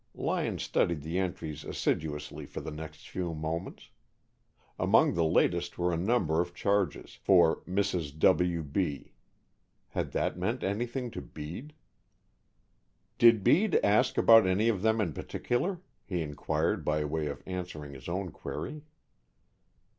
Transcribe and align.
Lyon 0.15 0.57
studied 0.57 1.03
the 1.03 1.19
entries 1.19 1.63
assiduously 1.63 2.47
for 2.47 2.59
the 2.59 2.71
next 2.71 3.07
few 3.07 3.35
moments. 3.35 3.91
Among 4.79 5.13
the 5.13 5.23
latest 5.23 5.77
were 5.77 5.93
a 5.93 5.95
number 5.95 6.41
of 6.41 6.55
charges, 6.55 7.13
"for 7.13 7.57
Mrs. 7.67 8.17
W. 8.17 8.63
B." 8.63 9.11
Had 9.89 10.11
that 10.13 10.39
meant 10.39 10.63
anything 10.63 11.11
to 11.11 11.21
Bede? 11.21 11.73
"Did 13.19 13.43
Bede 13.43 13.79
ask 13.83 14.17
about 14.17 14.47
any 14.47 14.69
of 14.69 14.81
them 14.81 14.99
in 14.99 15.13
particular?" 15.13 15.79
he 16.03 16.23
inquired 16.23 16.83
by 16.83 17.05
way 17.05 17.27
of 17.27 17.43
answering 17.45 17.93
his 17.93 18.09
own 18.09 18.31
query. 18.31 18.81